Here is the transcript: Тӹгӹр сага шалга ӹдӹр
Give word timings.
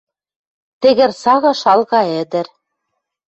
Тӹгӹр 0.81 1.11
сага 1.21 1.51
шалга 1.61 2.01
ӹдӹр 2.21 2.47